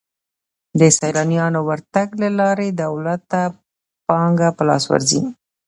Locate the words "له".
2.21-2.29